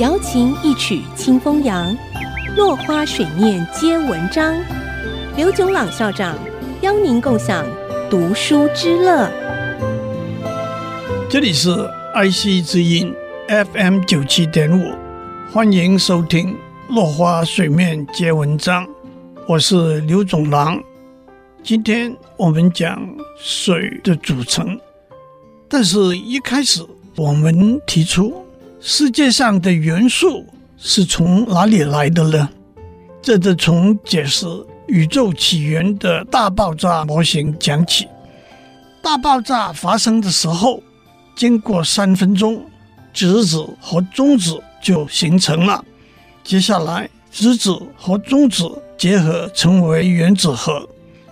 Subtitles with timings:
[0.00, 1.96] 瑶琴一曲清风扬，
[2.56, 4.52] 落花水面皆文章。
[5.36, 6.36] 刘炯朗校长
[6.80, 7.64] 邀您共享
[8.10, 9.30] 读书之乐。
[11.30, 11.70] 这里是
[12.12, 13.14] IC 之音
[13.46, 14.92] FM 九七点五，
[15.52, 16.48] 欢迎收听
[16.92, 18.84] 《落花水面皆文章》，
[19.46, 20.82] 我是刘炯朗。
[21.62, 23.00] 今天我们讲
[23.38, 24.76] 水的组成，
[25.68, 26.84] 但是一开始
[27.16, 28.43] 我们提出
[28.86, 30.44] 世界上的元素
[30.76, 32.46] 是从哪里来的呢？
[33.22, 34.46] 这得从解释
[34.86, 38.06] 宇宙起源的大爆炸模型讲起。
[39.02, 40.82] 大爆炸发生的时候，
[41.34, 42.62] 经过三分钟，
[43.10, 45.82] 质子和中子就形成了。
[46.42, 50.86] 接下来，质子和中子结合成为原子核。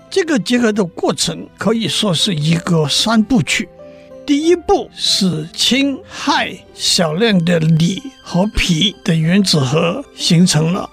[0.09, 3.69] 这个结合的过程可以说是一个三部曲。
[4.25, 10.89] 第一步是氢、氦少量的锂和铍的原子核形成了。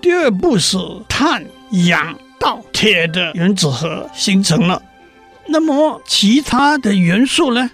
[0.00, 1.44] 第二步是碳、
[1.88, 4.80] 氧、到、铁的原子核形成了。
[5.46, 7.70] 那么其他的元素呢？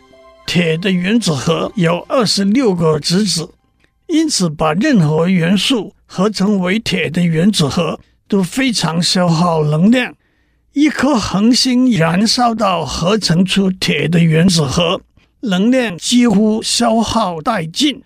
[0.46, 3.48] 铁的原子核有二十六个质子，
[4.08, 10.12] 因此把任何元素合成为铁的原子核都非常消耗能量。
[10.80, 15.02] 一颗恒星燃烧到合成出铁的原子核，
[15.40, 18.02] 能量几乎消耗殆尽。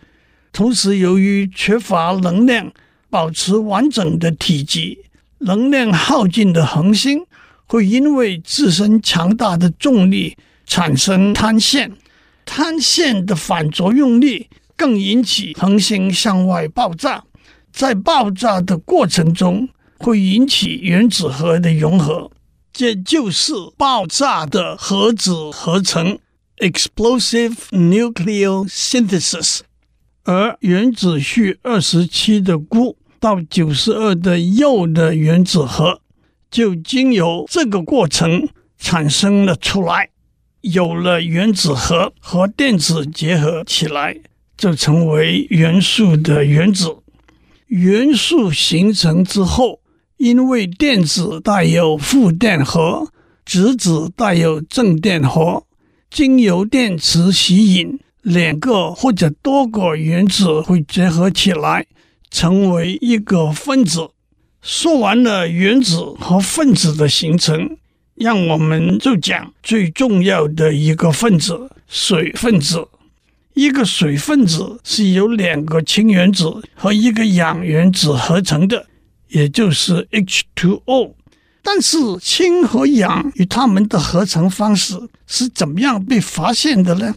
[0.52, 2.72] 同时，由于缺乏能量
[3.08, 4.98] 保持完整的体积，
[5.38, 7.24] 能量耗尽的恒星
[7.66, 10.36] 会因为自身强大的重力
[10.66, 11.92] 产生坍陷，
[12.44, 17.22] 坍陷的反作用力更引起恒星向外爆炸。
[17.72, 22.32] 在爆炸的过程中，会引起原子核的融合。
[22.74, 26.18] 这就是爆炸的核子合成
[26.56, 29.60] （explosive nucleosynthesis），
[30.24, 36.00] 而原子序二十七的钴到九十二的铀的原子核，
[36.50, 40.10] 就经由这个过程产生了出来。
[40.62, 44.18] 有了原子核和电子结合起来，
[44.56, 46.96] 就成为元素的原子。
[47.68, 49.80] 元素形成之后，
[50.24, 53.08] 因为电子带有负电荷，
[53.44, 55.64] 质子带有正电荷，
[56.10, 61.84] 经由电磁吸引，两个或者多个原子会结合起来，
[62.30, 64.08] 成为一个分子。
[64.62, 67.76] 说完了原子和分子的形成，
[68.14, 72.88] 让我们就讲最重要的一个分子——水分子。
[73.52, 78.86] 一个水分子是由两个氢原子和一个氧原子合成的。
[79.34, 81.14] 也就是 H2O，
[81.60, 84.96] 但是氢和氧与它们的合成方式
[85.26, 87.16] 是怎么样被发现的呢？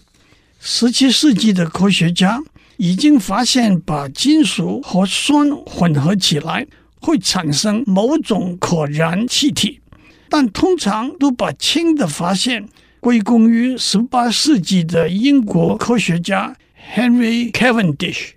[0.60, 2.42] 十七世纪的科学家
[2.78, 6.66] 已经发现，把金属和酸混合起来
[7.00, 9.80] 会产生某种可燃气体，
[10.28, 12.68] 但通常都把氢的发现
[13.00, 16.56] 归功于十八世纪的英国科学家
[16.96, 18.32] Henry Cavendish，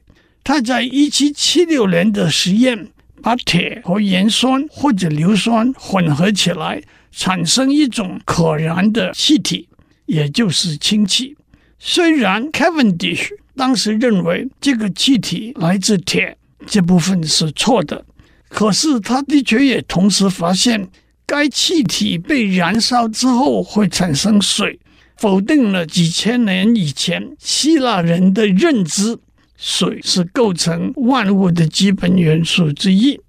[0.45, 2.89] 他在一七七六年的实验。
[3.23, 9.69] 把铁和盐酸或者硫酸混合起来，产生一种可燃的气体，
[10.07, 11.37] 也就是氢气。
[11.79, 16.37] 虽然 Cavendish 当时认为这个气体来自铁，
[16.67, 18.05] 这部分是错的，
[18.49, 20.89] 可是他的确也同时发现，
[21.27, 24.79] 该气体被燃烧之后会产生水，
[25.17, 29.19] 否定了几千年以前希腊人的认知。
[29.63, 33.21] 水是构成万物的基本元素之一。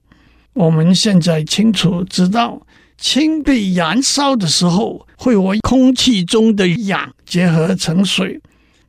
[0.53, 2.65] 我们现在清楚知道，
[2.97, 8.39] 氢被燃烧的时候会和空气中的氧结合成水。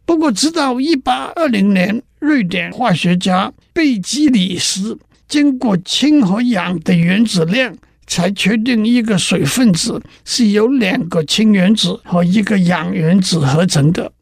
[0.05, 7.75] 不过，直到一八二零年，瑞典化学家贝基里斯经过氢和氧的原子量，
[8.07, 14.13] 才确定一个水分子是由两个氢原子和一个氧原子合成的。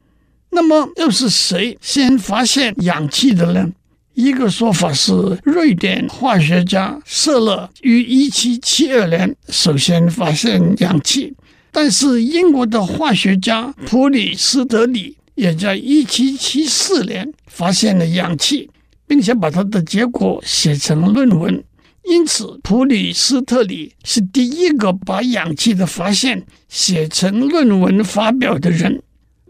[0.51, 3.71] 那么又是谁先发现氧气的呢？
[4.15, 5.13] 一个说法是，
[5.45, 11.33] 瑞典化学家瑟勒于一七七二年首先发现氧气，
[11.71, 18.69] 但是英国的化学家普里斯特里也在一七七四年发现了氧气，
[19.07, 21.63] 并且把他的结果写成论文。
[22.05, 29.01] 因此，普里斯特里是第一个把氧气的发现写成论文发表的人。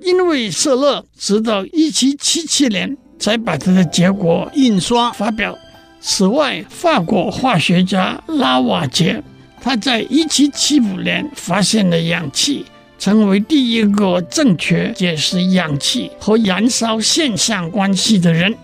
[0.01, 5.57] 因为舍勒直到1777年才把他的结果印刷发表。
[6.01, 9.23] 此外，法国化学家拉瓦杰，
[9.61, 12.65] 他在1775年发现了氧气，
[12.99, 18.55] 成为第一个正确解释氧气和燃烧现象关系的人。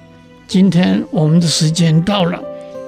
[0.49, 2.41] 今天我们的时间到了，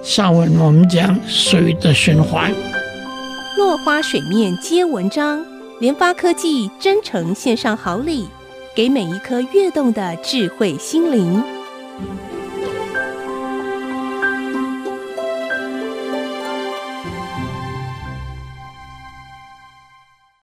[0.03, 2.51] 下文我们讲水的循环。
[3.59, 5.45] 落花水面皆文章，
[5.81, 8.27] 联发科技真诚献上好礼。
[8.79, 11.43] 给每一颗跃动的智慧心灵。